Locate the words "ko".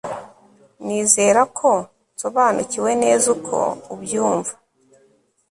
1.57-1.69